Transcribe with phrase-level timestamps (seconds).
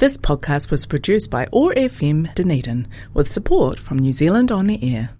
[0.00, 5.10] This podcast was produced by ORFM Dunedin with support from New Zealand On the Air.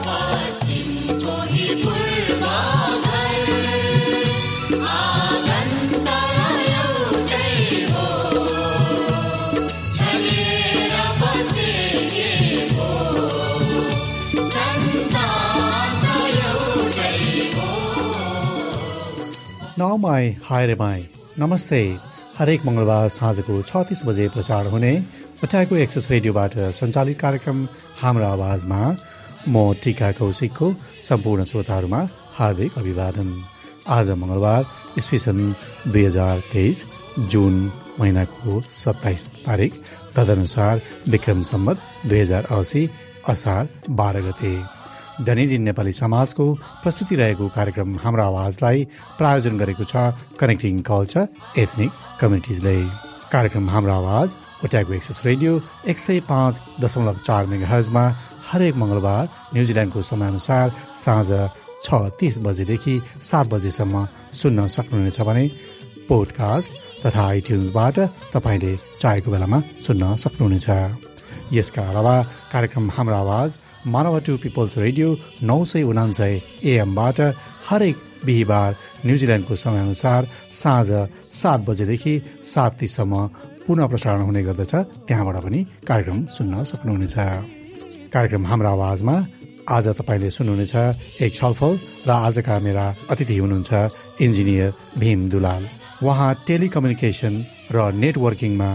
[19.76, 21.06] Now my hi mai.
[21.36, 22.09] Namaste.
[22.40, 24.92] हरेक मङ्गलबार साँझको छ बजे प्रसारण हुने
[25.40, 27.58] पठाएको एक्सेस रेडियोबाट सञ्चालित कार्यक्रम
[28.00, 28.78] हाम्रो आवाजमा।
[29.48, 30.72] म टिका कौशिकको
[31.08, 32.00] सम्पूर्ण श्रोताहरूमा
[32.38, 33.28] हार्दिक अभिवादन।
[33.96, 34.64] आज मङ्गलबार
[34.98, 35.18] इस्वी
[35.92, 36.84] दुई हजार तेइस
[37.28, 37.60] जुन
[38.00, 39.72] महिनाको सत्ताइस तारिक
[40.16, 42.88] तदनुसार विक्रम सम्मत दुई हजार असी
[43.28, 43.68] असार
[44.00, 44.54] बाह्र गते।
[45.20, 46.44] डनेडिन नेपाली समाजको
[46.82, 48.84] प्रस्तुति रहेको कार्यक्रम हाम्रो आवाजलाई
[49.18, 50.04] प्रायोजन गरेको छ
[50.40, 52.76] कनेक्टिङ कल्चर एथनिक कम्युनिटिजले
[53.32, 58.04] कार्यक्रम हाम्रो आवाज ओट्याको एक्सेस रेडियो एक सय पाँच दशमलव चार मेगा हजमा
[58.50, 61.28] हरेक मङ्गलबार न्युजिल्यान्डको समयअनुसार साँझ
[61.84, 64.06] छ तिस बजेदेखि सात बजेसम्म
[64.40, 65.46] सुन्न सक्नुहुनेछ भने
[66.08, 66.72] पोडकास्ट
[67.04, 67.98] तथा आइट्युन्सबाट
[68.34, 70.68] तपाईँले चाहेको बेलामा सुन्न सक्नुहुनेछ।
[71.52, 72.16] यसका अलावा
[72.52, 73.50] कार्यक्रम हाम्रो आवाज
[73.86, 77.20] मानव टु पिपल्स रेडियो नौ सय उनान्सय एएमबाट
[77.68, 80.88] हरेक बिहिबार न्युजिल्यान्डको समयअनुसार साँझ
[81.32, 82.14] सात बजेदेखि
[82.44, 83.26] सात तिससम्म
[83.66, 84.74] पुनः प्रसारण हुने गर्दछ।
[85.08, 87.16] त्यहाँबाट पनि कार्यक्रम सुन्न सक्नुहुनेछ।
[88.12, 89.16] कार्यक्रम हाम्रो आवाजमा
[89.76, 90.74] आज तपाईँले सुन्नुहुनेछ
[91.24, 93.72] एक छलफल र आजका मेरा अतिथि हुनुहुन्छ
[94.20, 95.68] इन्जिनियर भीम दुलाल।
[96.04, 97.34] उहाँ टेलिकम्युनिकेसन
[97.72, 98.70] र नेटवर्किङमा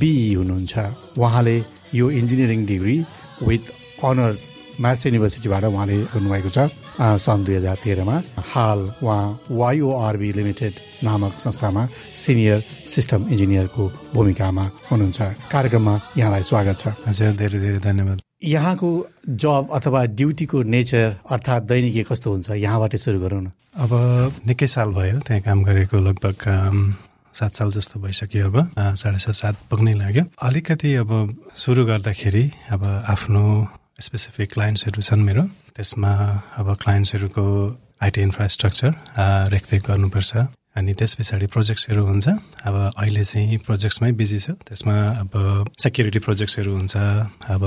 [0.00, 0.74] बिई हुनुहुन्छ।
[1.18, 1.56] उहाँले
[1.94, 2.96] यो engineering degree
[3.42, 3.64] with
[4.02, 4.42] honours
[4.80, 6.58] maths युनिभर्सिटीबाट उहाँले गर्नुभएको छ।
[6.98, 8.16] सन् दुई हजार तेह्रमा
[8.52, 11.82] हाल उहाँ वाइओआरबी लिमिटेड नामक संस्थामा
[12.14, 13.84] सिनियर सिस्टम इन्जिनियरको
[14.14, 18.88] भूमिकामा हुनुहुन्छ। कार्यक्रममा यहाँलाई स्वागत छ। हजुर धेरै धेरै धन्यवाद। यहाँको
[19.30, 22.50] जब अथवा ड्युटीको नेचर अर्थात् दैनिकी कस्तो हुन्छ?
[22.50, 23.90] यहाँबाट सुरु गरौँ न। अब
[24.46, 26.38] निकै साल भयो त्यहाँ काम गरेको लगभग
[27.34, 31.10] सात साल जस्तो भइसक्यो अब। साढे सात सात पुग्नै लाग्यो। अलिकति अब
[31.54, 32.44] सुरु गर्दाखेरि
[32.74, 33.42] अब आफ्नो
[34.00, 35.42] स्पेसिफिक क्लाइन्ट्सहरू छन् मेरो।
[35.76, 36.12] त्यसमा
[36.58, 37.44] अब क्लाइन्ट्सहरूको
[38.02, 38.92] आइटी इन्फ्रास्ट्रक्चर
[39.54, 40.32] रेखदेख गर्नुपर्छ।
[40.74, 42.26] अनि त्यस पछाडि प्रोजेक्ट्सहरू हुन्छ।
[42.66, 45.30] अब अहिले चाहिँ प्रोजेक्ट्समै बिजी छ। त्यसमा अब
[45.78, 46.94] सेक्युरिटी प्रोजेक्ट्सहरू हुन्छ।
[47.46, 47.62] अब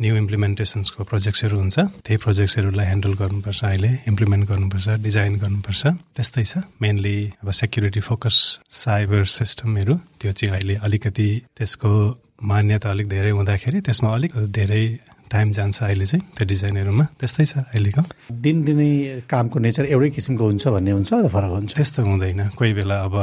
[0.00, 5.82] न्यू इम्प्लिमेन्टेसन्सको प्रोजेक्ट्सहरू हुन्छ। त्यही प्रोजेक्ट्सहरूलाई ह्यान्डल गर्नुपर्छ अहिले। इम्प्लिमेन्ट गर्नुपर्छ डिजाइन गर्नुपर्छ।
[6.16, 11.92] त्यस्तै छ। मेनली अब सेक्युरिटी फोकस साइबर सिस्टमहरू त्यो चाहिँ अहिले अलिकति त्यसको
[12.40, 14.84] मान्यता अलिक धेरै हुँदाखेरि त्यसमा अलिक धेरै
[15.30, 18.90] टाइम जान्छ अहिले चाहिँ त्यो डिजाइनहरूमा। त्यस्तै छ अहिलेको। दिनदिनै
[19.30, 21.72] कामको नेचर एउटै किसिमको हुन्छ भन्ने हुन्छ फरक हुन्छ?
[21.74, 23.14] त्यस्तो हुँदैन। कोही बेला अब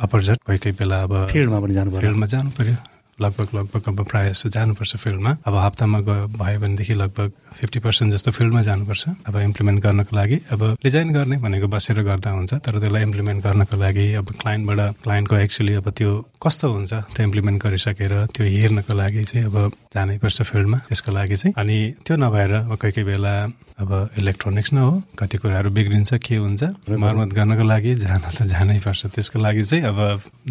[0.00, 2.76] अपरझट कोही कोही बेला अब फिल्डमा पनि जानु पर्यो। फिल्डमा जानु पर्यो।
[3.22, 8.12] लगभग लगभग अब प्रायः जस्तो जानुपर्छ फिल्डमा। अब हप्तामा गयो भयो भनेदेखि लगभग फिफ्टी पर्सेन्ट
[8.12, 12.78] जस्तो फिल्डमा जानुपर्छ। अब इम्प्लिमेन्ट गर्नको लागि अब डिजाइन गर्ने भनेको बसेर गर्दा हुन्छ तर
[12.80, 16.10] त्यसलाई इम्प्लिमेन्ट गर्नको लागि अब क्लाइन्टबाट क्लाइन्टको एक्चुली अब त्यो
[16.42, 19.56] कस्तो हुन्छ त्यो इम्प्लिमेन्ट गरिसकेर त्यो हेर्नको लागि चाहिँ अब
[19.94, 23.34] जानैपर्छ फिल्डमा। त्यसको लागि चाहिँ अनि त्यो नभएर अब कोही कोही बेला
[23.80, 26.62] अब इलेक्ट्रोनिक्स न हो कति कुराहरू बिग्रिन्छ के हुन्छ
[27.00, 29.98] मर्मत गर्नको लागि जान त जानै पर्छ त्यसको लागि चाहिँ अब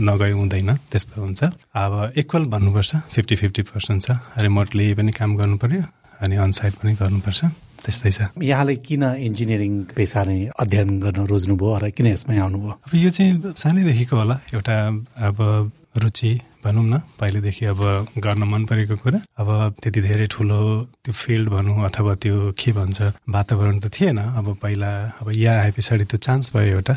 [0.02, 1.44] नगए हुँदैन त्यस्तो हुन्छ।
[1.78, 4.12] अब इक्वल भन्नुपर्छ फिफ्टी फिफ्टी पर्सेन्ट छ।
[4.44, 5.84] रिमोटली पनि काम गर्नु पर्यो
[6.20, 7.42] अनि अनसाइड पनि गर्नुपर्छ।
[7.80, 12.74] त्यस्तै छ। यहाँले किन इन्जिनियरिङ पेसा नै अध्ययन गर्न रोज्नुभयो र किन यसमै आउनुभयो?
[12.84, 14.76] अब यो चाहिँ सानैदेखिको होला। एउटा
[15.16, 15.38] अब
[15.96, 16.32] रुचि
[16.64, 17.82] भनौँ न पहिलेदेखि अब
[18.20, 19.50] गर्न मन परेको कुरा। अब
[19.82, 20.60] त्यति धेरै ठुलो
[21.04, 22.98] त्यो फिल्ड भनौँ अथवा त्यो के भन्छ
[23.30, 26.94] वातावरण त थिएन। अब पहिला अब यहाँ आए पछाडि त्यो चान्स भयो एउटा।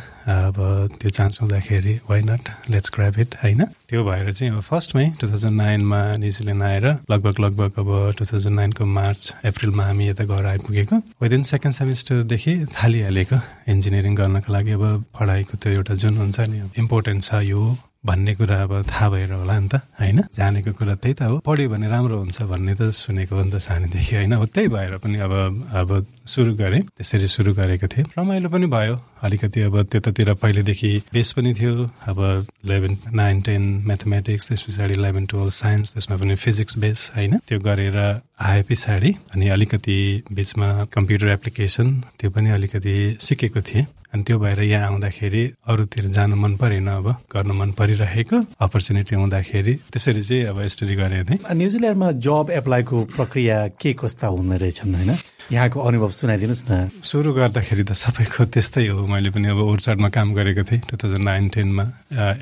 [0.46, 0.56] अब
[1.00, 3.62] त्यो चान्स हुँदाखेरि why not let's drive it होइन?
[3.88, 8.56] त्यो भएर चाहिँ अब फर्स्टमै टु थाउजन्ड नाइनमा न्युजिल्यान्ड आएर लगभग लगभग अब टु थाउजन्ड
[8.56, 13.38] नाइनको मार्च अप्रिलमा हामी यता घर आइपुगेको। विदिन सेकेन्ड सेमिस्टरदेखि थालिहालेको
[13.72, 17.62] इन्जिनियरिङ गर्नको लागि। अब पढाइको त्यो एउटा जुन हुन्छ नि इम्पोर्टेन्ट छ यो।
[18.06, 20.22] भन्ने कुरा अब थाहा भएर होला नि त होइन?
[20.34, 23.56] जानेको कुरा त्यही त हो। पढ्यो भने राम्रो हुन्छ भन्ने त सुनेको हो नि त
[23.62, 24.32] सानैदेखि होइन?
[24.32, 25.32] हो त्यही भएर पनि अब
[25.71, 31.32] अब सुरु गरेँ। त्यसरी सुरु गरेको थिएँ। रमाइलो पनि भयो। अलिकति अब त्यतातिर पहिलेदेखि बेस
[31.32, 32.18] पनि थियो। अब
[32.65, 37.38] इलेभेन नाइन टेन म्याथमेटिक्स त्यस पछाडि इलेभेन टुवेल्भ साइन्स त्यसमा पनि फिजिक्स बेस होइन?
[37.47, 37.98] त्यो गरेर
[38.40, 39.96] आए पछाडि अनि अलिकति
[40.32, 41.88] बिचमा कम्प्युटर एप्लिकेसन
[42.18, 45.42] त्यो पनि अलिकति सिकेको थिएँ। अनि त्यो भएर यहाँ आउँदाखेरि
[45.72, 51.24] अरूतिर जानु मन परेन अब गर्न मन परिरहेको अपर्च्युनिटी हुँदाखेरि त्यसरी चाहिँ अब स्टडी गरेको
[51.30, 55.16] थिएँ। न्युजिल्यान्डमा जब एप्लाईको प्रक्रिया के कस्ता हुँदो रहेछन् होइन?
[55.52, 60.28] यहाँको अनुभव सुनाइदिनुहोस् न। सुरु गर्दाखेरि त सबैको त्यस्तै हो। मैले पनि अब ओर्चाडमा काम
[60.34, 61.84] गरेको थिएँ टु थाउजन्ड नाइन टेनमा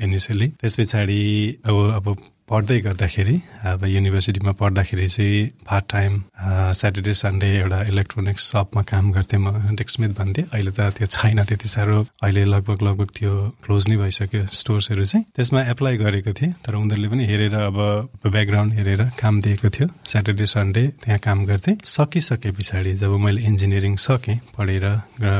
[0.03, 1.19] इनिसियली त्यस पछाडि
[1.65, 2.05] अब अब
[2.51, 3.35] पढ्दै गर्दाखेरि
[3.71, 6.13] अब युनिभर्सिटीमा पढ्दाखेरि चाहिँ पार्ट टाइम
[6.79, 11.67] स्याटरडे सन्डे एउटा इलेक्ट्रोनिक्स सपमा काम गर्थेँ म डेक्समिथ भन्थेँ। अहिले त त्यो छैन त्यति
[11.67, 13.31] साह्रो। अहिले लगभग लगभग त्यो
[13.63, 17.77] क्लोज नै भइसक्यो स्टोर्सहरू चाहिँ। त्यसमा एप्लाई गरेको थिएँ तर उनीहरूले पनि हेरेर अब
[18.27, 23.95] ब्याकग्राउन्ड हेरेर काम दिएको थियो। स्याटरडे सन्डे त्यहाँ काम गर्थेँ। सकिसके पछाडि जब मैले इन्जिनियरिङ
[23.95, 24.85] सकेँ पढेर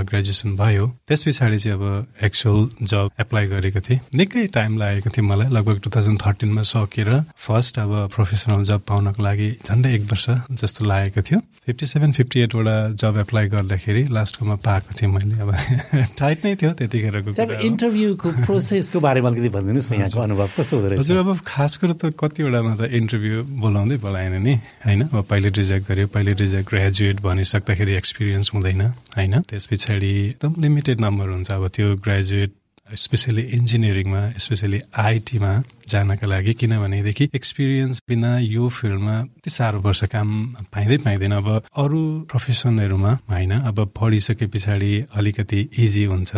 [0.07, 1.83] ग्रेजुएसन भयो त्यस पछाडि चाहिँ अब
[2.23, 6.63] एक्चुअल जब एप्लाई गरेको थिएँ। निकै टाइम लागेको थियो मलाई। लगभग टु थाउजन्ड थर्टिनमा
[7.01, 10.25] सकेर फर्स्ट अब प्रोफेसनल जब पाउनको लागि झन्डै एक वर्ष
[10.61, 15.51] जस्तो लागेको थियो। फिफ्टी सेभेन फिफ्टी एटवटा जब एप्लाई गर्दाखेरि लास्टकोमा पाएको थिएँ मैले। अब
[16.19, 17.29] टाइट नै थियो त्यतिखेरको
[17.61, 20.99] इन्टरभ्यूको प्रोसेसको बारेमा अलिकति भनिदिनुहोस् न यहाँको अनुभव कस्तो हुँदो रहेछ?
[21.01, 24.53] हजुर अब खास कुरो त कतिवटामा त इन्टरभ्यू बोलाउँदै बोलाएन नि
[24.85, 25.01] होइन?
[25.09, 28.81] अब पहिले रिजेक्ट गर्यो पहिले रिजेक्ट ग्रेजुएट भनिसक्दाखेरि एक्सपिरियन्स हुँदैन
[29.17, 29.41] होइन?
[29.49, 32.51] त्यस पछाडि एकदम लिमिटेड नम्बर हुन्छ। अब त्यो ग्रेजुएट
[32.91, 35.51] स्पेसली इन्जिनियरिङमा स्पेसली आइटीमा
[35.91, 40.27] जानका लागि किनभनेदेखि एक्सपिरियन्स बिना यो फिल्डमा यति साह्रो पर्छ काम
[40.73, 41.47] पाइँदै पाइँदैन। अब
[41.83, 42.01] अरू
[42.31, 46.31] प्रोफेसनहरूमा होइन अब पढिसके पछाडि अलिकति इजी हुन्छ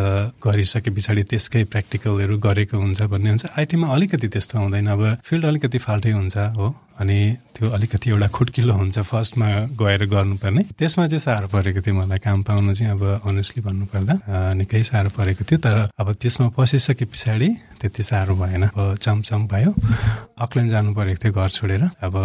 [0.45, 5.77] गरिसके पछाडि त्यसकै प्र्याक्टिकलहरू गरेको हुन्छ भन्ने हुन्छ। आइटीमा अलिकति त्यस्तो हुँदैन। अब फिल्ड अलिकति
[5.77, 7.19] फाल्टै हुन्छ हो अनि
[7.57, 9.47] त्यो अलिकति एउटा खुट्किलो हुन्छ फर्स्टमा
[9.81, 14.13] गएर गर्नुपर्ने। त्यसमा चाहिँ साह्रो परेको थियो मलाई काम पाउनु चाहिँ अब अनेस्टली भन्नुपर्दा
[14.53, 17.49] निकै साह्रो परेको थियो। तर अब त्यसमा पसिसके पछाडि
[17.81, 19.71] त्यति साह्रो भएन। अब चमचम भयो
[20.43, 22.15] अकल्यान्ड जानु परेको थियो घर छोडेर। अब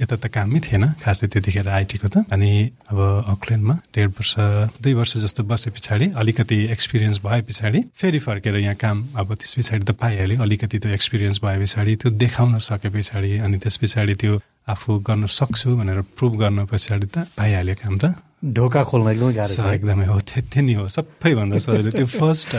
[0.00, 2.50] यता त कामै थिएन खासै त्यतिखेर आइटीको त। अनि
[2.90, 2.98] अब
[3.34, 4.34] अकल्यान्डमा डेढ वर्ष
[4.82, 9.54] दुई वर्ष जस्तो बसे पछाडि अलिकति एक्सपिरियन्स भए पछाडि फेरि फर्केर यहाँ काम अब त्यस
[9.58, 14.14] पछाडि त पाइहाल्यो। अलिकति त्यो एक्सपिरियन्स भए पछाडि त्यो देखाउन सके पछाडि अनि त्यस पछाडि
[14.14, 14.38] त्यो
[14.68, 19.70] आफू गर्न सक्छु भनेर प्रुभ गर्न पछाडि त पाइहाल्यो काम त। ढोका खोल्न एकदमै गाह्रो
[19.74, 22.50] एकदमै हो त्यति नै हो सबैभन्दा सजिलो। त्यो फर्स्ट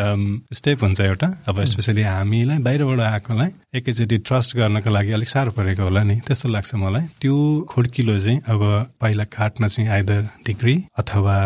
[0.60, 5.84] स्टेप हुन्छ एउटा। अब स्पेसली हामीलाई बाहिरबाट आएकोलाई एकैचोटि ट्रस्ट गर्नको लागि अलिक साह्रो परेको
[5.88, 7.36] होला नि। त्यस्तो लाग्छ मलाई। त्यो
[7.72, 8.62] खुड्किलो चाहिँ अब
[9.00, 11.38] पहिला काट्न चाहिँ आइदर डिग्री अथवा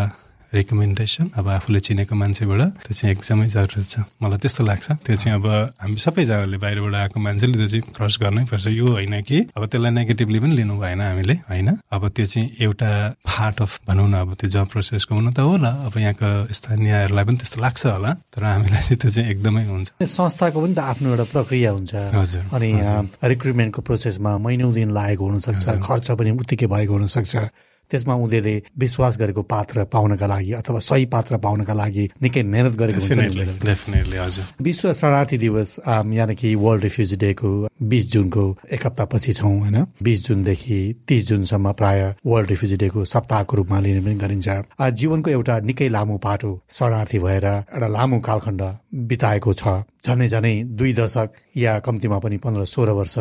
[0.54, 5.36] रेकमेन्डेसन अब आफूले चिनेको मान्छेबाट त्यो चाहिँ एकदमै जरुरत छ। मलाई त्यस्तो लाग्छ। त्यो चाहिँ
[5.40, 5.46] अब
[5.82, 9.92] हामी सबैजनाले बाहिरबाट आएको मान्छेले त्यो चाहिँ क्रस गर्नै पर्छ। यो होइन कि अब त्यसलाई
[9.98, 11.70] नेगेटिभली पनि लिनु भएन हामीले होइन?
[11.90, 12.90] अब त्यो चाहिँ एउटा
[13.26, 17.38] पार्ट अफ भनौँ न अब त्यो जब प्रोसेसको हुन त होला। अब यहाँको स्थानीयहरूलाई पनि
[17.42, 21.26] त्यस्तो लाग्छ होला। तर हामीलाई चाहिँ त्यो चाहिँ एकदमै हुन्छ। संस्थाको पनि त आफ्नो एउटा
[21.34, 22.70] प्रक्रिया हुन्छ। हजुर। अनि
[23.26, 27.34] रिक्रुटमेन्टको प्रोसेसमा महिनौ दिन लागेको हुनसक्छ खर्च पनि उत्तिकै भएको हुनसक्छ।
[27.92, 33.00] त्यसमा उनीहरूले विश्वास गरेको पात्र पाउनका लागि अथवा सही पात्र पाउनका लागि निकै मेहनत गरेको
[33.02, 35.80] हुन्छ विश्व शरणार्थी दिवस
[36.14, 37.52] यानि कि वर्ल्ड रिफ्युजी डेको
[37.84, 39.78] बिस जुनको एक हप्ता पछि छौँ होइन?
[40.04, 44.48] बिस जुनदेखि तिस जुनसम्म प्राय वर्ल्ड रिफ्युजी डेको सप्ताहको रूपमा लिने पनि गरिन्छ।
[45.00, 48.62] जीवनको एउटा निकै लामो पाटो शरणार्थी भएर एउटा लामो कालखण्ड
[49.10, 49.64] बिताएको छ।
[50.06, 53.16] झनै झनै दुई दशक या कम्तीमा पनि पन्ध्र सोह्र वर्ष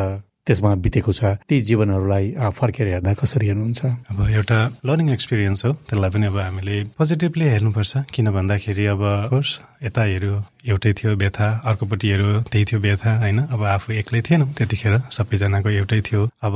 [0.46, 2.26] त्यसमा बितेको छ। ती जीवनहरूलाई
[2.58, 3.80] फर्केर हेर्दा कसरी हेर्नुहुन्छ?
[4.10, 9.50] अब एउटा लर्निङ एक्सपिरियन्स हो। त्यसलाई पनि अब हामीले पोजिटिभली हेर्नुपर्छ। किन भन्दाखेरि अब कोर्स
[9.86, 10.34] यता हेऱ्यो
[10.66, 13.38] एउटै थियो व्यथा अर्कोपट्टि हेऱ्यो त्यही थियो व्यथा होइन?
[13.54, 16.54] अब आफू एक्लै थिएन त्यतिखेर सबैजनाको एउटै थियो। अब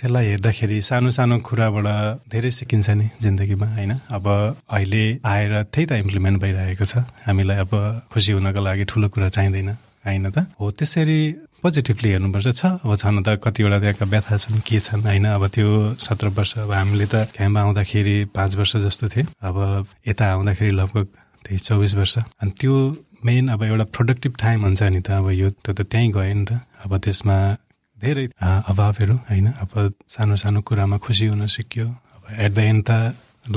[0.00, 1.86] त्यसलाई हेर्दाखेरि सानो सानो कुराबाट
[2.32, 3.92] धेरै सिकिन्छ नि जिन्दगीमा होइन?
[4.16, 4.24] अब
[4.68, 7.72] अहिले आएर त्यही त इम्प्लिमेन्ट भइरहेको छ। हामीलाई अब
[8.12, 9.68] खुसी हुनको लागि ठुलो कुरा चाहिँदैन
[10.06, 10.38] होइन त?
[10.60, 11.20] हो त्यसरी
[11.66, 15.26] पोजिटिभली हेर्नुपर्छ छ अब छन त कतिवटा त्यहाँका व्यथा छन् के छन् होइन?
[15.34, 19.56] अब त्यो सत्र वर्ष अब हामीले त क्याम्प आउँदाखेरि पाँच वर्ष जस्तो थियो अब
[20.06, 21.06] यता आउँदाखेरि लगभग
[21.42, 22.74] त्यही चौबिस वर्ष। अनि त्यो
[23.26, 26.62] मेन अब एउटा प्रोडक्टिभ टाइम हुन्छ नि त। अब यो त त्यहीँ गयो नि त।
[26.86, 27.36] अब त्यसमा
[27.98, 28.26] धेरै
[28.70, 29.46] अभावहरू होइन?
[29.66, 29.72] अब
[30.06, 32.90] सानो सानो कुरामा खुसी हुन सिक्यो। अब एट द एन्ड त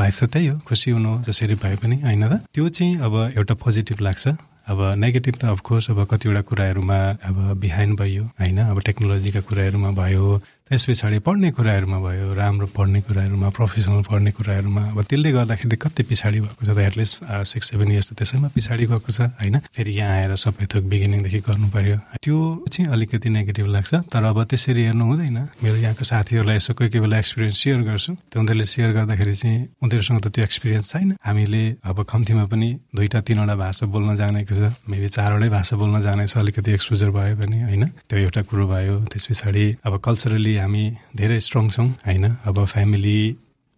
[0.01, 2.33] लाइफ त त्यही हो। खुसी हुनु जसरी भए पनि होइन त?
[2.53, 4.27] त्यो चाहिँ अब एउटा पोजिटिभ लाग्छ।
[4.69, 8.57] अब नेगेटिभ त अफकोर्स अब कतिवटा कुराहरूमा अब बिहाइन्ड भयो होइन?
[8.69, 10.25] अब टेक्नोलोजीका कुराहरूमा भयो।
[10.69, 16.03] त्यस पछाडि पढ्ने कुराहरूमा भयो राम्रो पढ्ने कुराहरूमा प्रोफेसनल पढ्ने कुराहरूमा अब त्यसले गर्दाखेरि कति
[16.05, 19.65] पछाडि भएको छ त एटलिस्ट सिक्स सेभेन इयर्स त त्यसैमा पछाडि गएको छ होइन?
[19.73, 22.37] फेरि यहाँ आएर सबै थोक बिगिनिङदेखि गर्नु पर्यो। त्यो
[22.69, 27.01] चाहिँ अलिकति नेगेटिभ लाग्छ तर अब त्यसरी हेर्नु हुँदैन। मेरो यहाँको साथीहरूलाई यसो कोही कोही
[27.01, 31.63] बेला एक्सपिरियन्स सेयर गर्छु। त्यो उनीहरूले सेयर गर्दाखेरि चाहिँ उनीहरूसँग त त्यो एक्सपिरियन्स छैन। हामीले
[31.81, 36.69] अब कम्तीमा पनि दुईवटा तिनवटा भाषा बोल्न जानेको छ। मेबी चारवटै भाषा बोल्न जानेछ अलिकति
[36.77, 37.83] एक्सपोजर भयो भने होइन?
[38.05, 40.83] त्यो एउटा कुरो भयो। त्यस पछाडि अब कल्चरली हामी
[41.15, 42.25] धेरै स्ट्रङ छौँ होइन?
[42.45, 43.19] अब फ्यामिली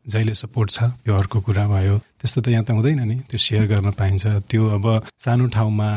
[0.06, 3.66] जहिले सपोर्ट छ त्यो अर्को कुरा भयो। त्यस्तो त यहाँ त हुँदैन नि। त्यो सेयर
[3.68, 4.86] गर्न पाइन्छ। त्यो अब
[5.20, 5.90] सानो ठाउँमा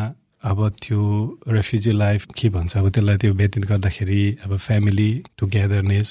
[0.44, 1.00] अब त्यो
[1.48, 2.76] रेफ्युजी लाइफ के भन्छ?
[2.76, 6.10] अब त्यसलाई त्यो व्यतीत गर्दाखेरि अब फ्यामिली टुगेदरनेस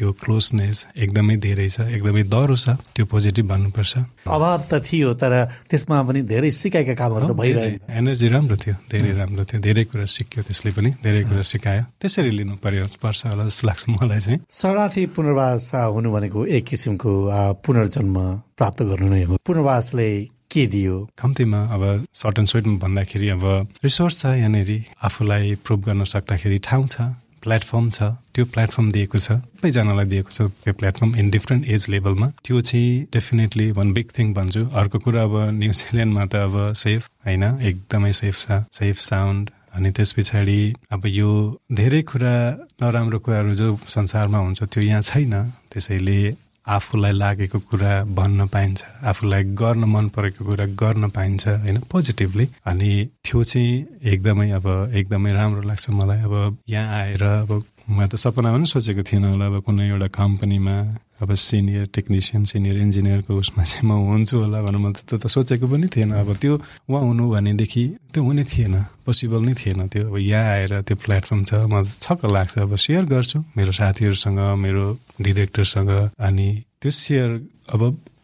[0.00, 3.92] त्यो क्लोजनेस एकदमै धेरै छ एकदमै डह्रो छ त्यो पोजिटिभ भन्नुपर्छ।
[4.24, 5.32] अभाव त थियो तर
[5.68, 10.06] त्यसमा पनि धेरै सिकाएका कामहरू त भइरहे। एनर्जी राम्रो थियो धेरै राम्रो थियो धेरै कुरा
[10.16, 14.38] सिक्यो त्यसले पनि धेरै कुरा सिकायो। त्यसरी लिनु पर्यो पर्छ होला जस्तो लाग्छ मलाई चाहिँ।
[14.48, 17.12] शरणार्थी पुनर्वास हुनु भनेको एक किसिमको
[17.60, 18.16] पुनर्जन्म
[18.56, 20.08] प्राप्त गर्नु नै हो। पुनर्वासले
[20.50, 20.96] के दियो?
[21.14, 23.44] कम्तीमा अब सर्ट एन्ड स्विटमा भन्दाखेरि अब
[23.84, 26.96] रिसोर्स छ यहाँनिर आफूलाई प्रुभ गर्न सक्दाखेरि ठाउँ छ।
[27.44, 28.02] प्लेटफर्म छ
[28.34, 33.06] त्यो प्लेटफर्म दिएको छ सबैजनालाई दिएको छ त्यो प्लेटफर्म इन डिफ्रेन्ट एज लेभलमा त्यो चाहिँ
[33.12, 38.36] डेफिनेटली वान बिग थिङ भन्छु। अर्को कुरा अब न्युजिल्यान्डमा त अब सेफ होइन एकदमै सेफ
[38.38, 40.60] छ सेफ साउन्ड अनि त्यस पछाडि
[40.92, 41.30] अब यो
[41.72, 42.34] धेरै कुरा
[42.82, 45.34] नराम्रो कुराहरू जो संसारमा हुन्छ त्यो यहाँ छैन।
[45.70, 46.20] त्यसैले
[46.66, 52.90] आफूलाई लागेको कुरा भन्न पाइन्छ आफूलाई गर्न मन परेको कुरा गर्न पाइन्छ होइन पोजिटिभली अनि
[53.24, 58.52] त्यो चाहिँ एकदमै अब एकदमै राम्रो लाग्छ मलाई। अब यहाँ आएर अब मैले त सपना
[58.52, 60.76] पनि सोचेको थिइनँ होला अब कुनै एउटा कम्पनीमा
[61.20, 65.66] अब सिनियर टेक्निसियन सिनियर इन्जिनियरको उसमा चाहिँ म हुन्छु होला भनेर मैले त्यो त सोचेको
[65.68, 66.54] पनि थिएन। अब त्यो
[66.88, 68.74] उहाँ हुनु भनेदेखि त्यो हुने थिएन।
[69.04, 73.04] पोसिबल नै थिएन त्यो। अब यहाँ आएर त्यो प्लेटफर्म छ। म छक्क लाग्छ। अब सेयर
[73.04, 74.84] गर्छु मेरो साथीहरूसँग मेरो
[75.20, 76.48] डिरेक्टरसँग अनि
[76.80, 77.28] त्यो सेयर
[77.68, 77.80] अब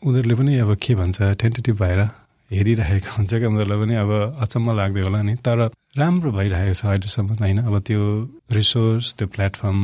[0.06, 2.00] उनीहरूले पनि अब के भन्छ टेन्टेटिभ भएर
[2.50, 4.10] हेरिरहेको हुन्छ क्या। उनीहरूलाई पनि अब
[4.40, 5.58] अचम्म लाग्दै होला नि। तर
[6.00, 7.58] राम्रो भइरहेको छ अहिलेसम्म होइन?
[7.68, 8.02] अब त्यो
[8.56, 9.78] रिसोर्स त्यो प्लेटफर्म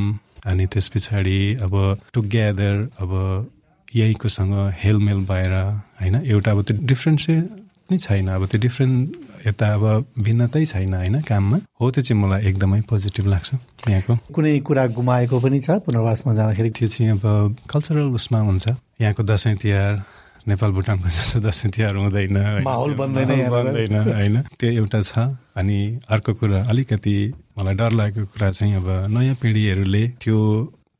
[0.46, 1.74] अनि त्यस पछाडि अब
[2.14, 3.12] टुगेदर अब
[3.94, 5.52] यहीँकोसँग हेलमेल भएर
[6.00, 7.28] होइन एउटा अब त्यो डिफ्रेन्स
[7.90, 9.84] नै छैन। अब त्यो डिफ्रेन्ट यता अब
[10.18, 13.54] भिन्नतै छैन होइन काममा। हो त्यो चाहिँ मलाई एकदमै पोजिटिभ लाग्छ
[13.88, 15.70] यहाँको। कुनै कुरा गुमाएको पनि छ?
[15.86, 16.70] पुनर्वासमा जाँदाखेरि?
[16.70, 18.68] त्यो चाहिँ अब कल्चरल उसमा हुन्छ।
[19.00, 19.92] यहाँको दसैँ तिहार
[20.48, 24.36] नेपाल भुटानको जस्तो दसैँ तिहार हुँदैन माहौल बन्दैन बन्दैन होइन?
[24.58, 25.78] त्यो एउटा छ। अनि
[26.10, 27.16] अर्को कुरा अलिकति
[27.58, 30.38] मलाई डर लागेको कुरा चाहिँ अब नयाँ पिँढीहरूले त्यो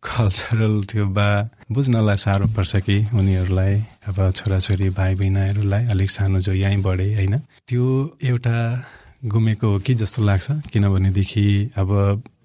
[0.03, 1.29] कल्चरल त्यो बा
[1.73, 3.75] बुझ्नलाई साह्रो पर्छ कि उनीहरूलाई
[4.09, 7.39] अब छोराछोरी भाइ बहिनीहरूलाई अलिक सानो जो यहीँ बढे होइन?
[7.69, 7.85] त्यो
[8.23, 8.57] एउटा
[9.25, 11.47] गुमेको हो कि जस्तो लाग्छ। किनभनेदेखि
[11.79, 11.91] अब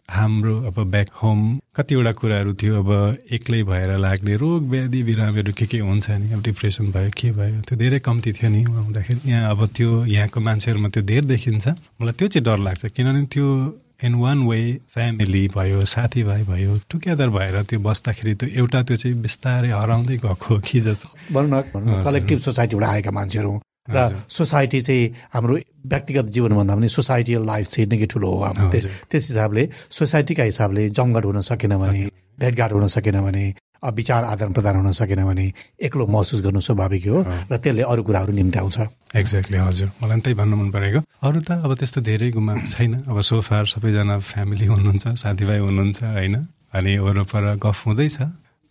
[0.10, 1.40] हाम्रो अब ब्याक होम
[1.76, 2.90] कतिवटा कुराहरू थियो अब
[3.36, 6.32] एक्लै भएर लाग्ने रोग व्याधि बिरामीहरू के के हुन्छ नि?
[6.34, 7.62] अब डिप्रेसन भयो के भयो?
[7.68, 11.68] त्यो धेरै कम्ती थियो नि हुँदाखेरि। यहाँ अब त्यो यहाँको मान्छेहरूमा त्यो धेरै देखिन्छ।
[12.00, 13.48] मलाई त्यो चाहिँ डर लाग्छ। किनभने त्यो
[14.08, 14.60] इन वान वे
[14.94, 20.60] फ्यामिली भयो साथीभाइ भयो टुगेदर भएर त्यो बस्दाखेरि त्यो एउटा त्यो चाहिँ बिस्तारै हराउँदै गएको
[20.64, 23.60] कि जस्तो। भनौँ न कलेक्टिभ सोसाइटीबाट आएका मान्छेहरू।
[23.90, 25.56] र सोसाइटी चाहिँ हाम्रो
[25.88, 28.70] व्यक्तिगत जीवनभन्दा पनि सोसाइटियल लाइफ चाहिँ निकै ठुलो हो हाम्रो।
[29.12, 33.46] त्यस हिसाबले सोसाइटीका हिसाबले जमघट हुन सकेन भने भेटघाट हुन सकेन भने
[33.78, 38.34] विचार आदान प्रदान हुन सकेन भने एक्लो महसुस गर्नु स्वाभाविक हो र त्यसले अरू कुराहरू
[38.34, 38.78] निम्ति आउँछ
[39.16, 43.22] एक्ज्याक्टली हजुर। मलाई त्यही भन्नु मन परेको। अरू त अब त्यस्तो धेरै गुमा छैन। अब
[43.22, 46.36] सोफार सबैजना फ्यामिली हुनुहुन्छ साथीभाइ हुनुहुन्छ होइन?
[46.76, 48.18] अनि वरपर गफ हुँदैछ।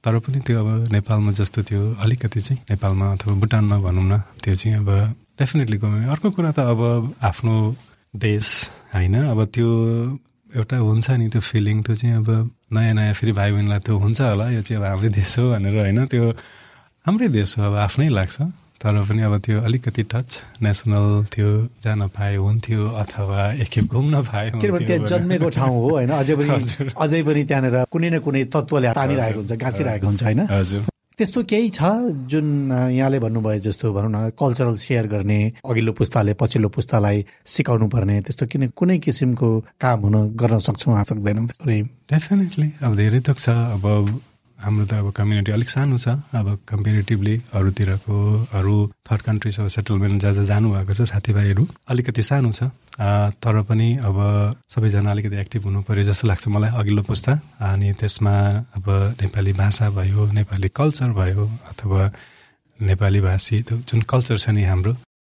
[0.06, 4.54] तर पनि त्यो अब नेपालमा जस्तो त्यो अलिकति चाहिँ नेपालमा अथवा भुटानमा भनौँ न त्यो
[4.54, 4.88] चाहिँ अब
[5.34, 7.54] डेफिनेटली गुम्यो अर्को कुरा त अब आफ्नो
[8.14, 8.46] देश
[8.94, 9.14] होइन?
[9.34, 9.68] अब त्यो
[10.54, 12.28] एउटा हुन्छ नि त्यो फिलिङ त्यो चाहिँ अब
[12.72, 15.74] नयाँ नयाँ फेरि भाइ बहिनीलाई त्यो हुन्छ होला यो चाहिँ अब हाम्रै देश हो भनेर
[15.74, 16.06] होइन?
[16.06, 16.30] त्यो
[17.06, 18.36] हाम्रै देश हो अब आफ्नै लाग्छ।
[18.86, 21.48] तर पनि अब त्यो अलिकति टच नेसनल त्यो
[21.84, 26.50] जान पाए हुन्थ्यो अथवा एकखेप घुम्न पाए किनभने त्यहाँ जन्मेको ठाउँ हो होइन। अझै पनि
[26.94, 30.82] अझै पनि त्यहाँनिर कुनै न कुनै तत्त्वले तानिरहेको हुन्छ गाँसिरहेको हुन्छ होइन। हजुर।
[31.18, 31.82] त्यस्तो केही छ
[32.30, 32.46] जुन
[32.92, 38.46] यहाँले भन्नुभयो जस्तो भनौँ न कल्चरल सेयर गर्ने अघिल्लो पुस्ताले पछिल्लो पुस्तालाई सिकाउनु पर्ने त्यस्तो
[38.46, 39.48] किन कुनै किसिमको
[39.82, 41.46] काम हुन गर्न सक्छौँ सक्दैनौँ
[42.12, 43.84] डेफिनेटली अब धेरै त छ। अब
[44.58, 48.16] हाम्रो त अब कम्युनिटी अलिक सानो छ। अब कम्पेरिटिभली अरूतिरको
[48.58, 48.74] अरू
[49.06, 52.70] थर्ड कन्ट्रिज अब सेटलमेन्ट जहाँ जहाँ जानुभएको छ साथीभाइहरू अलिकति सानो छ।
[53.42, 54.16] तर पनि अब
[54.68, 58.34] सबैजना अलिकति एक्टिभ हुनु पऱ्यो जस्तो लाग्छ मलाई अघिल्लो पुस्ता। अनि त्यसमा
[58.76, 58.86] अब
[59.22, 62.10] नेपाली भाषा भयो नेपाली कल्चर भयो अथवा
[62.78, 64.92] नेपाली भाषी जुन कल्चर छ नि हाम्रो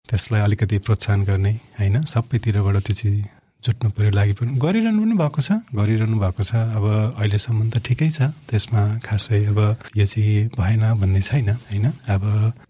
[0.09, 2.01] त्यसलाई अलिकति प्रोत्साहन गर्ने होइन?
[2.05, 3.23] सबैतिरबाट त्यो चाहिँ
[3.63, 6.85] जुट्नु पऱ्यो लागि पनि गरिरहनु पनि भएको छ गरिरहनु भएको छ। अब
[7.17, 9.59] अहिलेसम्म त ठिकै छ त्यसमा खासै अब
[9.97, 11.87] यो चाहिँ भएन भन्ने छैन होइन?
[12.13, 12.23] अब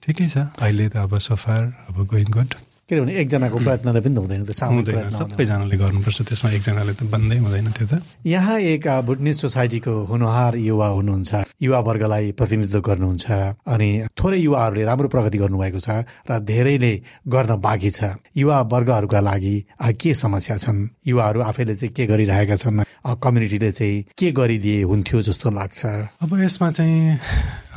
[0.04, 2.52] ठिकै छ। अहिले त अब सोफार अब गोइङ गुड
[2.88, 8.00] किनभने एकजनाको प्रयत्नले पनि हुँदैन हुँदैन सबैजनाले गर्नुपर्छ त्यसमा एकजनाले त बन्दै हुँदैन त्यो त।
[8.24, 13.26] यहाँ एक भुटनिज सोसाइटीको हुनहार युवा हुनुहुन्छ युवा वर्गलाई प्रतिनिधित्व गर्नुहुन्छ
[13.68, 16.94] अनि थोरै युवाहरूले राम्रो प्रगति गर्नुभएको छ र धेरैले
[17.28, 19.56] गर्न बाँकी छ। युवा वर्गहरूका लागि
[20.00, 20.88] के समस्या छन्?
[21.08, 22.84] युवाहरू आफैले चाहिँ के गरिरहेका छन्?
[23.04, 25.82] कम्युनिटीले चाहिँ के गरिदिए हुन्थ्यो जस्तो लाग्छ?
[26.24, 27.20] अब यसमा चाहिँ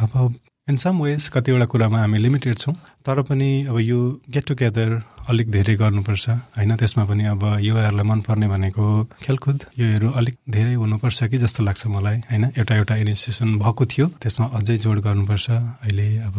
[0.07, 0.39] अब
[0.71, 2.75] इन सम वेज कतिवटा कुरामा हामी लिमिटेड छौँ
[3.07, 3.99] तर पनि अब यो
[4.31, 4.91] गेट टुगेदर
[5.31, 6.77] अलिक धेरै गर्नुपर्छ होइन?
[6.77, 8.87] त्यसमा पनि अब युवाहरूलाई मनपर्ने भनेको
[9.23, 12.45] खेलकुद योहरू अलिक धेरै हुनुपर्छ कि जस्तो लाग्छ मलाई होइन?
[12.59, 16.37] एउटा एउटा इनिसिएसन भएको थियो त्यसमा अझै जोड गर्नुपर्छ। अहिले अब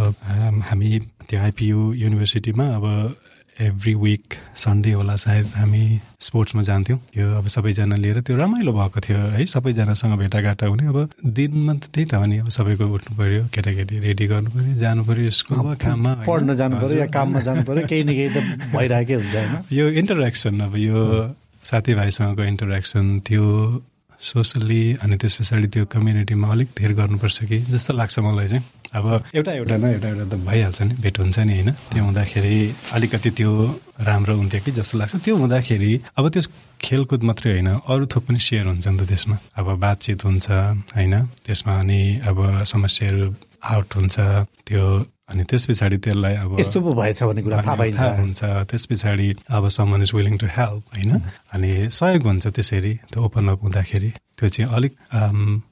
[0.69, 0.89] हामी
[1.27, 2.85] त्यो आइपियु युनिभर्सिटीमा अब
[3.59, 5.83] एभ्री विक सन्डे होला सायद हामी
[6.19, 11.09] स्पोर्ट्समा जान्थ्यौँ। त्यो अब सबैजना लिएर त्यो रमाइलो भएको थियो है सबैजनासँग भेटाघाटा हुने। अब
[11.25, 15.03] दिनमा त त्यही त हो नि अब सबैको उठ्नु पर्यो केटाकेटी रेडी गर्नु पर्यो जानु
[15.03, 18.37] पर्यो स्कुलमा काममा पढ्न जानु पर्यो या काममा जानु पर्यो केही न केही त
[18.73, 19.53] भइरहेकै हुन्छ होइन?
[19.71, 20.99] यो इन्टरेक्सन अब यो
[21.61, 23.45] साथीभाइसँगको इन्टरेक्सन त्यो
[24.21, 27.57] सोसली अनि त्यस पछाडि त्यो कम्युनिटीमा अलिक धेर गर्नुपर्छ कि?
[27.73, 28.63] जस्तो लाग्छ मलाई चाहिँ।
[28.93, 32.75] अब एउटा एउटा न एउटा एउटा त भइहाल्छ नि भेट हुन्छ नि होइन। त्यो हुँदाखेरि
[32.93, 33.51] अलिकति त्यो
[34.01, 36.41] राम्रो हुन्थ्यो कि जस्तो लाग्छ। त्यो हुँदाखेरि अब त्यो
[36.81, 40.47] खेलकुद मात्रै होइन अरू थोक पनि सेयर हुन्छ नि त त्यसमा। अब बातचित हुन्छ
[40.95, 41.13] होइन।
[41.45, 44.15] त्यसमा अनि अब समस्याहरू आउट हुन्छ।
[44.67, 44.83] त्यो
[45.31, 49.27] अनि त्यस पछाडि त्यसलाई अब यस्तो पो भएछ भन्ने कुरा थाहा पाइन्छ। हुन्छ। त्यस पछाडि
[49.49, 51.11] अब someone is willing to help होइन?
[51.53, 54.93] अनि सहयोग हुन्छ त्यसरी त्यो ओपन अप हुँदाखेरि। त्यो चाहिँ अलिक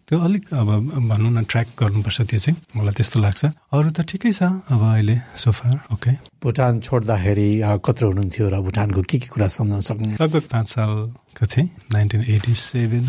[0.08, 0.70] त्यो अलिक अब
[1.10, 5.18] भनौँ न ट्र्याक गर्नुपर्छ त्यो चाहिँ। मलाई त्यस्तो लाग्छ। अरू त ठिकै छ अब अहिले
[5.44, 6.12] सोफार ओके
[6.44, 7.50] भुटान छोड्दाखेरि
[7.86, 10.16] कत्रो हुनुहुन्थ्यो र भुटानको के के कुरा सम्झाउन सक्नु?
[10.22, 13.06] लगभग पाँच सालको थिएँ nineteen eighty seven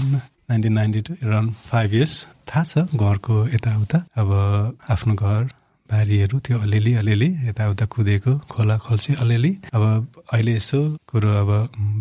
[0.50, 2.14] nineteen ninety two around five years
[2.48, 4.28] थाहा छ घरको यताउता। अब
[4.90, 5.42] आफ्नो घर
[5.90, 9.82] बारीहरू त्यो अलिअलि अलिअलि यताउता कुदेको खोला खल्सी अलिअलि। अब
[10.32, 11.50] अहिले यसो कुरो अब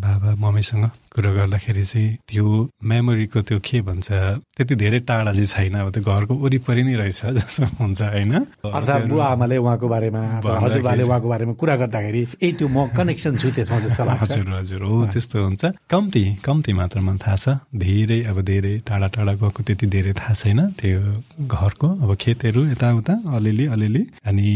[0.03, 2.45] बाबा मम्मीसँग कुरो गर्दाखेरि चाहिँ त्यो
[2.85, 4.07] मेमोरीको त्यो के भन्छ
[4.55, 8.33] त्यति धेरै टाढा चाहिँ छैन। अब त्यो घरको वरिपरि नै रहेछ जस्तो हुन्छ होइन?
[8.69, 13.49] अर्थात् बुवा आमाले उहाँको बारेमा हजुरबाले उहाँको बारेमा कुरा गर्दाखेरि ए त्यो म कनेक्सन छु
[13.57, 18.37] त्यसमा जस्तो लाग्छ। हजुर हजुर हो त्यस्तो हुन्छ। कम्ती कम्ती मात्रामा थाहा छ। धेरै अब
[18.45, 21.01] धेरै टाढा टाढा गएको त्यति धेरै थाहा छैन। त्यो
[21.47, 24.47] घरको अब खेतहरू यताउता अलिअलि अलिअलि अनि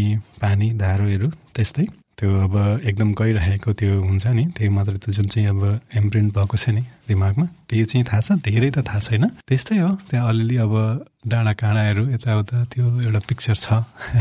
[0.41, 1.85] पानी धारोहरू त्यस्तै।
[2.23, 2.55] त्यो अब
[2.87, 6.83] एकदम गइरहेको त्यो हुन्छ नि त्यही मात्रै त जुन चाहिँ अब इम्प्रिन्ट भएको छ नि
[7.11, 10.73] दिमागमा त्यो चाहिँ थाहा छ धेरै त थाहा छैन। त्यस्तै हो त्यहाँ अलिअलि अब
[11.27, 13.67] डाँडा काँडाहरू यताउता त्यो एउटा पिक्चर छ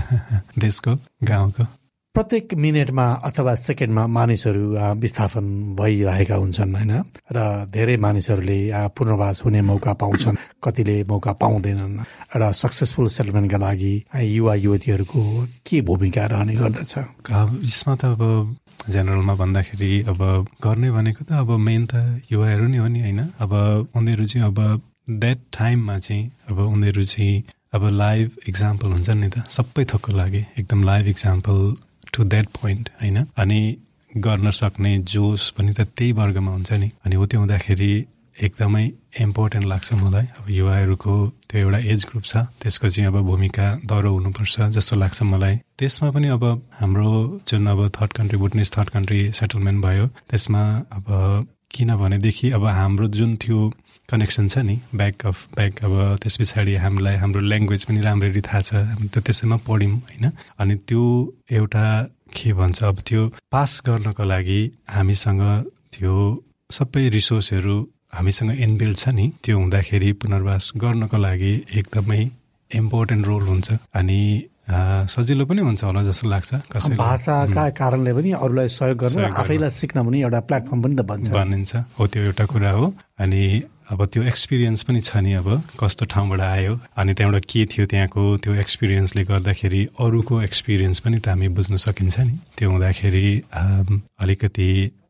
[0.64, 0.92] देशको
[1.23, 1.82] गाउँको।
[2.14, 4.64] प्रत्येक मिनटमा अथवा सेकेन्डमा मानिसहरू
[5.00, 5.45] विस्थापन
[5.76, 6.92] भइरहेका हुन्छन् होइन?
[7.33, 7.38] र
[7.73, 8.59] धेरै मानिसहरूले
[8.92, 11.95] पुनर्वास हुने मौका पाउँछन् कतिले मौका पाउँदैनन्।
[12.37, 13.95] एउटा सक्सेसफुल सेटलमेन्टका लागि
[14.28, 15.21] युवा युवतीहरूको
[15.64, 16.93] के भूमिका रहने गर्दछ?
[17.65, 18.21] यसमा त अब
[18.93, 20.21] जेनरलमा भन्दाखेरि अब
[20.60, 21.95] गर्ने भनेको त अब मेन त
[22.28, 23.21] युवाहरू नै हो नि होइन?
[23.41, 23.52] अब
[23.97, 24.58] उनीहरू चाहिँ अब
[25.17, 30.45] द्याट टाइममा चाहिँ अब उनीहरू चाहिँ अब लाइभ इक्जाम्पल हुन्छ नि त। सबै थोकको लागि
[30.60, 31.56] एकदम live example
[32.13, 33.27] to that point होइन?
[33.37, 33.77] अनि
[34.17, 37.93] गर्न सक्ने जोस पनि त त्यही वर्गमा हुन्छ नि। अनि हो त्यो हुँदाखेरि
[38.43, 38.85] एकदमै
[39.21, 41.15] इम्पोर्टेन्ट लाग्छ मलाई। अब युवाहरूको
[41.51, 46.11] त्यो एउटा एज ग्रुप छ। त्यसको चाहिँ अब भूमिका दह्रो हुनुपर्छ जस्तो लाग्छ मलाई। त्यसमा
[46.11, 46.45] पनि अब
[46.81, 47.11] हाम्रो
[47.49, 51.07] जुन अब third country Bhutanese third country settlement भयो त्यसमा अब
[51.71, 53.59] किनभनेदेखि अब हाम्रो जुन त्यो
[54.08, 58.60] कनेक्सन छ नि ब्याक अफ ब्याक अब त्यस पछाडि हामीलाई हाम्रो ल्याङ्ग्वेज पनि राम्ररी थाहा
[58.60, 60.25] छ हामी त त्यसैमा पढ्यौँ होइन?
[60.60, 61.02] अनि त्यो
[61.58, 61.86] एउटा
[62.36, 64.60] के भन्छ अब त्यो पास गर्नको लागि
[64.97, 65.43] हामीसँग
[65.95, 66.15] त्यो
[66.71, 67.76] सबै रिसोर्सहरू
[68.17, 72.23] हामीसँग इनबिल्ड छ नि त्यो हुँदाखेरि पुनर्वास गर्नको लागि एकदमै
[72.71, 73.69] इम्पोर्टेन्ट रोल हुन्छ।
[74.00, 74.21] अनि
[75.12, 76.50] सजिलो पनि हुन्छ होला जस्तो लाग्छ
[76.97, 81.73] भाषाका कारणले पनि अरूलाई सहयोग गर्नु आफैलाई सिक्न पनि एउटा प्लेटफर्म पनि त बन्छ। भनिन्छ
[81.99, 82.86] हो त्यो एउटा कुरा हो।
[83.21, 83.43] अनि
[83.90, 85.49] अब त्यो एक्सपिरियन्स पनि छ नि अब
[85.80, 86.78] कस्तो ठाउँबाट आयो?
[86.97, 92.18] अनि त्यहाँबाट के थियो त्यहाँको त्यो एक्सपिरियन्सले गर्दाखेरि अरूको एक्सपिरियन्स पनि त हामी बुझ्न सकिन्छ
[92.21, 93.26] नि। त्यो हुँदाखेरि
[94.23, 94.68] अलिकति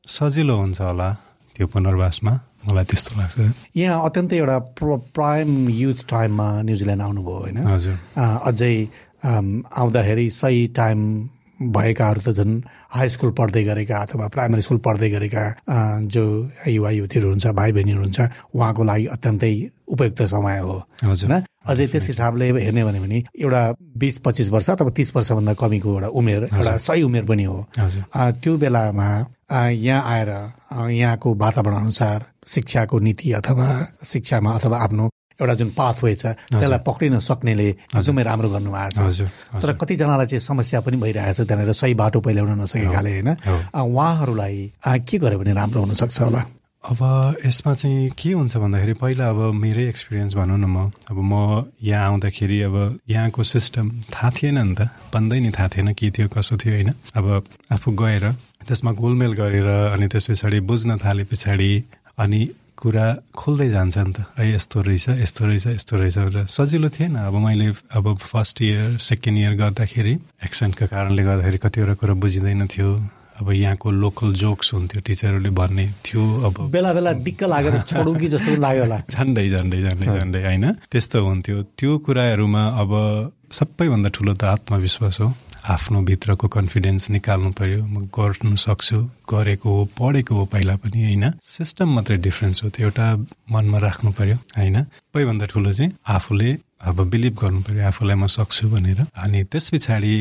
[0.08, 1.08] सजिलो हुन्छ होला
[1.56, 2.32] त्यो पुनर्वासमा।
[2.62, 3.38] मलाई त्यस्तो लाग्छ।
[3.76, 4.58] यहाँ अत्यन्तै एउटा
[5.14, 7.58] प्राइम युथ टाइममा न्युजिल्यान्ड आउनुभयो होइन?
[7.66, 8.74] हजुर। अझै
[9.22, 10.98] आउँदाखेरि सही टाइम
[11.70, 15.44] भएकाहरू त झन् हाई स्कुल पढ्दै गरेका अथवा प्राइमरी स्कुल पढ्दै गरेका
[16.09, 16.25] जो
[16.68, 18.20] युवा युवतीहरू हुन्छ भाइ बहिनीहरू हुन्छ
[18.55, 19.55] उहाँको लागि अत्यन्तै
[19.88, 21.33] उपयुक्त समय हो। होइन?
[21.68, 23.62] अझै त्यस हिसाबले हेर्ने भने पनि एउटा
[23.98, 27.59] बिस पच्चिस वर्ष अथवा तिस वर्षभन्दा कमीको एउटा उमेर एउटा सही उमेर पनि हो।
[28.16, 29.09] त्यो बेलामा
[29.53, 30.31] यहाँ आएर
[30.90, 33.68] यहाँको वातावरण अनुसार शिक्षाको नीति अथवा
[34.05, 35.09] शिक्षामा अथवा आफ्नो
[35.42, 36.24] एउटा जुन पाथवे छ
[36.55, 39.28] त्यसलाई पक्रिन सक्नेले एकदमै राम्रो गर्नुभएको छ।
[39.59, 43.31] तर कतिजनालाई चाहिँ समस्या पनि भइरहेको छ त्यहाँनिर सही बाटो पहिल्याउन नसकेकाले होइन।
[43.74, 44.57] उहाँहरूलाई
[45.02, 46.42] के गर्यो भने राम्रो हुनसक्छ होला?
[46.83, 46.98] अब
[47.46, 52.07] यसमा चाहिँ के हुन्छ भन्दाखेरि पहिला अब मेरै एक्सपिरियन्स भनौँ न म। अब म यहाँ
[52.11, 56.59] आउँदाखेरि अब यहाँको सिस्टम थाहा थिएन नि त। भन्दै नि थाहा थिएन के थियो कसो
[56.59, 57.26] थियो होइन। अब
[57.70, 58.24] आफू गएर
[58.66, 61.70] त्यसमा गोलमेल गरेर अनि त्यस पछाडि बुझ्न थाले पछाडि
[62.18, 62.40] अनि
[62.83, 63.07] कुरा
[63.38, 67.35] खोल्दै जान्छ नि त। है यस्तो रहेछ यस्तो रहेछ यस्तो रहेछ र सजिलो थिएन। अब
[67.38, 73.51] मैले अब फर्स्ट इयर सेकेन्ड इयर गर्दाखेरि एक्सेन्टको कारणले गर्दाखेरि कतिवटा कुरा बुझिँदैन थियो। अब
[73.53, 78.57] यहाँको लोकल जोक्स हुन्थ्यो टिचरहरूले भन्ने थियो अब बेला बेला दिक्क लागेर छोडौँ कि जस्तो
[78.61, 80.66] लाग्यो होला। झन्डै झन्डै झन्डै झन्डै होइन?
[80.92, 82.90] त्यस्तो हुन्थ्यो। त्यो कुराहरूमा अब
[83.53, 85.29] सबैभन्दा ठुलो त आत्मविश्वास हो।
[85.64, 88.99] आफ्नो भित्रको कन्फिडेन्स निकाल्नु पर्यो। म गर्नु सक्छु
[89.31, 91.25] गरेको हो पढेको हो पहिला पनि होइन?
[91.40, 93.07] सिस्टम मात्रै डिफ्रेन्स हो त्यो एउटा
[93.53, 94.77] मनमा राख्नु पर्यो होइन?
[94.83, 96.51] सबैभन्दा ठुलो चाहिँ आफूले
[96.83, 100.14] अब बिलिभ गर्नु पर्यो आफूलाई म सक्छु भनेर। अनि त्यस पछाडि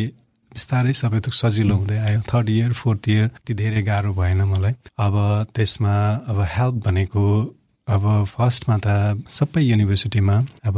[0.53, 4.73] बिस्तारै सबै थोक सजिलो हुँदै आयो। थर्ड इयर फोर्थ इयर ती धेरै गाह्रो भएन मलाई।
[4.99, 5.15] अब
[5.55, 5.95] त्यसमा
[6.29, 7.23] अब हेल्प भनेको
[7.87, 8.03] अब
[8.35, 8.87] फर्स्टमा त
[9.31, 10.35] सबै युनिभर्सिटीमा
[10.69, 10.77] अब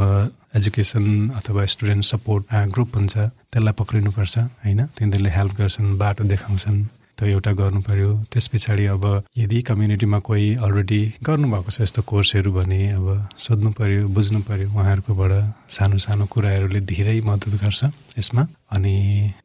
[0.58, 1.04] एजुकेसन
[1.38, 2.42] अथवा स्टुडेन्ट सपोर्ट
[2.74, 3.14] ग्रुप हुन्छ।
[3.52, 4.80] त्यसलाई पक्रिनुपर्छ होइन?
[4.98, 6.78] तिनीहरूले हेल्प गर्छन् बाटो देखाउँछन्।
[7.18, 9.04] त्यो एउटा गर्नु पर्यो। त्यस पछाडि अब
[9.38, 13.06] यदि कम्युनिटीमा कोही अलरेडी गर्नुभएको छ यस्तो कोर्सहरू भने अब
[13.38, 15.32] सोध्नु पर्यो बुझ्नु पर्यो उहाँहरूकोबाट
[15.70, 17.82] सानो सानो कुराहरूले धेरै मद्दत गर्छ
[18.18, 18.42] यसमा।
[18.74, 18.94] अनि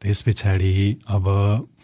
[0.01, 0.73] त्यस पछाडि
[1.08, 1.25] अब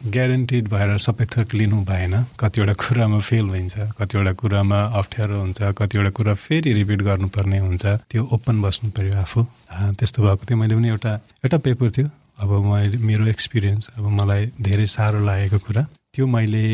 [0.06, 6.10] ग्यारेन्टिड भएर सबै थोक लिनु भएन कतिवटा कुरामा फेल भइन्छ कतिवटा कुरामा अप्ठ्यारो हुन्छ कतिवटा
[6.18, 9.40] कुरा फेरि रिपिट गर्नुपर्ने हुन्छ। त्यो ओपन बस्नु पर्यो आफू।
[9.98, 11.14] त्यस्तो भएको थियो। मैले पनि एउटा
[11.46, 16.66] एउटा पेपर थियो। अब मैले मेरो एक्सपिरियन्स अब मलाई धेरै साह्रो लागेको कुरा त्यो मैले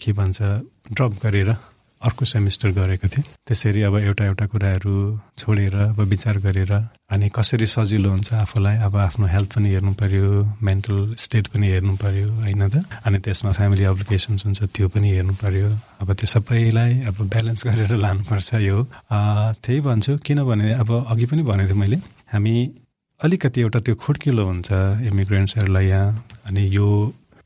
[0.00, 0.38] के भन्छ
[0.92, 1.56] ड्रप गरेर
[2.02, 4.94] अर्को सेमिस्टर गरेको थिएँ। त्यसरी अब एउटा एउटा कुराहरू
[5.38, 6.72] छोडेर अब विचार गरेर
[7.14, 10.26] अनि कसरी सजिलो हुन्छ आफूलाई अब आफ्नो हेल्थ पनि हेर्नु पर्यो
[10.66, 12.82] मेन्टल स्टेट पनि हेर्नु पर्यो होइन त?
[13.06, 15.68] अनि त्यसमा फ्यामिली अप्लिकेसन्स हुन्छ त्यो पनि हेर्नु पर्यो।
[16.02, 18.78] अब त्यो सबैलाई अब ब्यालेन्स गरेर लानुपर्छ यो।
[19.62, 21.98] त्यही भन्छु किनभने अब अघि पनि भनेको थिएँ मैले
[22.34, 22.54] हामी
[23.22, 24.68] अलिकति एउटा त्यो खुड्किलो हुन्छ
[25.06, 26.06] इमिग्रेन्ट्सहरूलाई यहाँ
[26.50, 26.86] अनि यो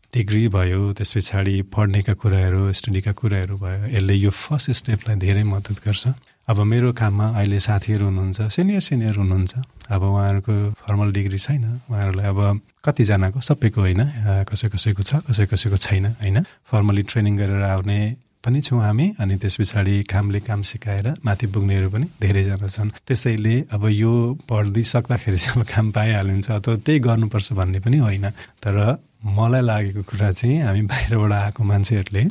[0.08, 5.76] डिग्री भयो त्यस पछाडि पढ्नेका कुराहरू स्टडीका कुराहरू भयो यसले यो फर्स्ट स्टेपलाई धेरै मद्दत
[5.84, 6.04] गर्छ।
[6.48, 9.52] अब मेरो काममा अहिले साथीहरू हुनुहुन्छ सिनियर सिनियर हुनुहुन्छ।
[9.92, 12.40] अब उहाँहरूको फर्मल डिग्री छैन उहाँहरूलाई अब
[12.80, 14.02] कतिजनाको सबैको होइन
[14.48, 16.40] कसै कसैको छ कसै कसैको छैन होइन।
[16.72, 17.98] फर्मली ट्रेनिङ गरेर आउने
[18.44, 23.56] पनि छौँ हामी अनि त्यस पछाडि कामले काम सिकाएर माथि पुग्नेहरू पनि धेरैजना छन्। त्यसैले
[23.74, 24.12] अब यो
[24.48, 28.26] पढिदिइसक्दाखेरि चाहिँ अब काम पाइहालिन्छ अथवा त्यही गर्नुपर्छ भन्ने पनि होइन।
[28.62, 28.76] तर
[29.24, 32.22] मलाई लागेको कुरा चाहिँ हामी बाहिरबाट आएको मान्छेहरूले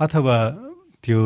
[0.00, 0.36] अथवा
[1.04, 1.20] त्यो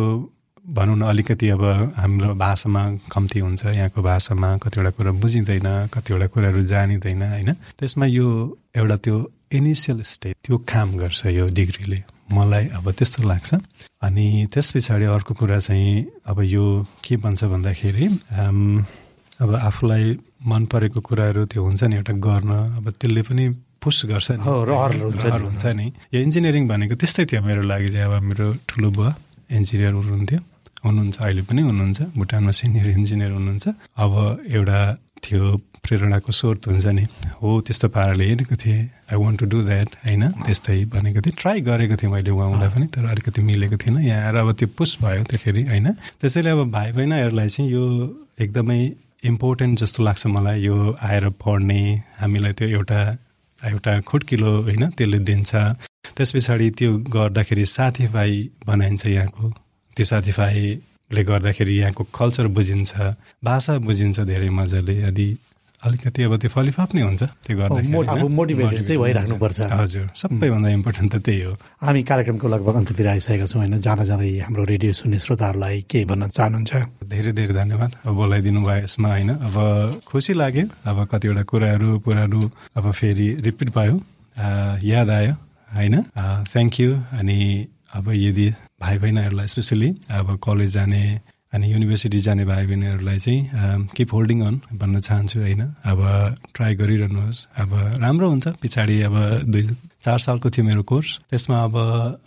[0.64, 1.64] भनौँ न अलिकति अब
[1.96, 8.28] हाम्रो भाषामा कम्ती हुन्छ यहाँको भाषामा कतिवटा कुरा बुझिँदैन कतिवटा कुराहरू जानिँदैन होइन। त्यसमा यो
[8.76, 9.16] एउटा त्यो
[9.52, 13.50] इनिसियल स्टेप त्यो काम गर्छ यो डिग्रीले। मलाई अब त्यस्तो लाग्छ।
[14.06, 16.64] अनि त्यस पछाडि अर्को कुरा चाहिँ अब यो
[17.04, 18.06] के भन्छ भन्दाखेरि
[19.40, 20.04] अब आफूलाई
[20.46, 23.44] मन परेको कुराहरू त्यो हुन्छ नि एउटा गर्न अब त्यसले पनि
[23.80, 28.46] पुस गर्छ नि। हुन्छ नि। यो इन्जिनियरिङ भनेको त्यस्तै थियो मेरो लागि चाहिँ अब मेरो
[28.68, 29.10] ठुलो बुवा
[29.58, 30.40] इन्जिनियर हुनुहुन्थ्यो।
[30.84, 33.66] हुनुहुन्छ अहिले पनि हुनुहुन्छ भुटानमा सिनियर इन्जिनियर हुनुहुन्छ।
[34.00, 34.12] अब
[34.56, 34.78] एउटा
[35.24, 37.04] थियो प्रेरणाको स्रोत हुन्छ नि।
[37.42, 38.80] हो त्यस्तो पाराले हेरेको थिएँ।
[39.11, 40.22] I want to do that होइन?
[40.46, 44.37] त्यस्तै भनेको थिएँ। ट्राई गरेको थिएँ मैले उहाँलाई पनि तर अलिकति मिलेको थिएन। यहाँ आएर
[44.37, 45.92] अब त्यो पुस भयो त्यसखेरि होइन?
[46.20, 47.85] त्यसैले अब भाइ बहिनीहरूलाई चाहिँ यो
[48.40, 48.80] एकदमै
[49.24, 51.80] इम्पोर्टेन्ट जस्तो लाग्छ मलाई। यो आएर पढ्ने
[52.20, 53.00] हामीलाई त्यो एउटा
[53.62, 54.88] एउटा खुड्किलो होइन?
[54.96, 55.50] त्यसले दिन्छ।
[56.16, 58.33] त्यस पछाडि त्यो गर्दाखेरि साथीभाइ
[58.66, 59.44] बनाइन्छ यहाँको।
[59.96, 60.04] त्यो
[61.11, 62.92] साथीभाइले गर्दाखेरि यहाँको कल्चर बुझिन्छ
[63.42, 65.27] भाषा बुझिन्छ धेरै मजाले। अनि
[65.83, 71.16] अलिकति अब त्यो फलिफाप नै हुन्छ त्यो गर्दा मोटिभेटेड चाहिँ भइराख्नुपर्छ। हजुर सबैभन्दा इम्पोर्टेन्ट त
[71.18, 75.77] त्यही हो। हामी कार्यक्रमको लगभग अन्त्यतिर आइसकेका छौँ होइन। जाँदा जाँदै हाम्रो रेडियो सुन्ने श्रोताहरूलाई
[75.90, 76.73] के भन्न चाहनुहुन्छ?
[77.11, 79.57] धेरै धेरै धन्यवाद। अब बोलाइदिनु भयो यसमा होइन। अब
[80.07, 82.40] खुसी लाग्यो। अब कतिवटा कुराहरू पुरानो
[82.77, 83.96] अब फेरि रिपिट भयो।
[84.85, 85.35] याद आयो
[85.75, 85.96] होइन?
[86.53, 87.38] थ्याङ्क यू अनि
[87.94, 88.48] अब यदि
[88.81, 91.03] भाइ बहिनीहरूलाई स्पेसली अब कलेज जाने
[91.53, 96.00] अनि युनिभर्सिटी जाने भाइ बहिनीहरूलाई चाहिँ किप होल्डिङ अन भन्न चाहन्छु होइन। अब
[96.55, 99.16] ट्राई गरिरहनुहोस्। अब राम्रो हुन्छ। पछाडि अब
[99.50, 99.64] दुई
[100.03, 101.74] चार सालको थियो मेरो कोर्स। त्यसमा अब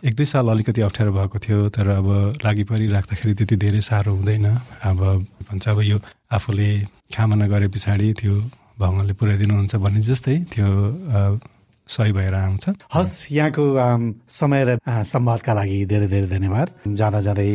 [0.04, 2.08] एक दुई साल अलिकति अप्ठ्यारो भएको थियो तर अब
[2.44, 4.46] लागि परिराख्दाखेरि त्यति धेरै साह्रो हुँदैन।
[4.92, 5.00] अब
[5.48, 5.98] भन्छ अब यो
[6.36, 6.70] आफूले
[7.16, 8.36] कामना गरे पछाडि त्यो
[8.80, 10.68] भगवान्ले पुऱ्याइदिनुहुन्छ भन्ने जस्तै त्यो
[11.88, 13.64] सही भएर आउँछ हस् यहाँको
[14.32, 17.50] समय र संवादका लागि धेरै धेरै धन्यवाद। जाँदा जाँदै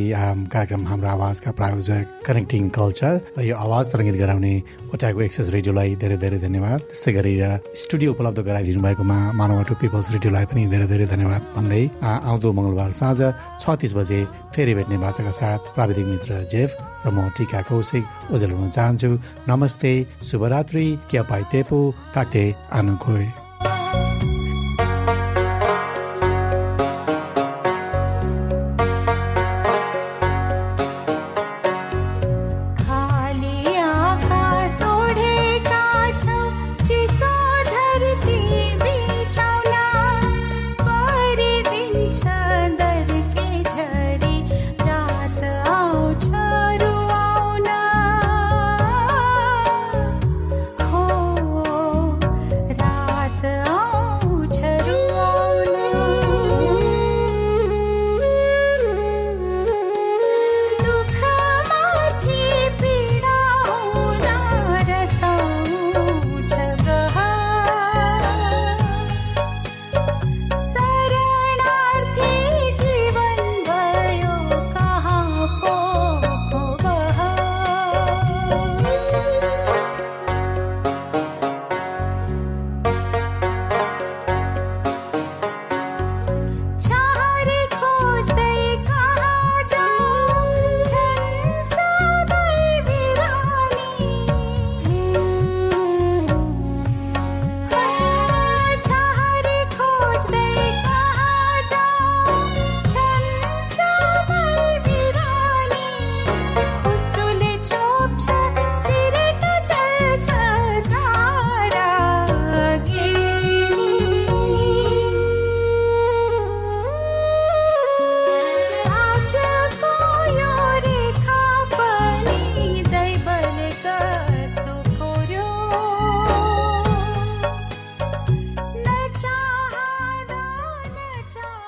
[0.53, 4.53] कार्यक्रम हाम्रो आवाजका प्रायोजक कनेक्टिङ कल्चर र यो आवाज तरङ्गित गराउने
[4.95, 7.43] ओटाको एक्सेस रेडियोलाई धेरै धेरै धन्यवाद। त्यस्तै गरेर
[7.83, 12.93] स्टुडियो उपलब्ध गराइदिनु भएकोमा मानव टु पिपल्स रेडियोलाई पनि धेरै धेरै धन्यवाद भन्दै आउँदो मङ्गलबार
[13.01, 13.21] साँझ
[13.65, 14.21] छत्तिस बजे
[14.55, 16.71] फेरि भेट्ने भाषाका साथ प्राविधिक मित्र जेफ
[17.07, 18.05] र म टिका कौशिक
[18.37, 19.11] ओजेल हुन चाहन्छु।
[19.49, 19.93] नमस्ते
[20.29, 21.81] शुभरात्रि क्या पाइ तेपो
[22.15, 23.48] काटे आनुखोय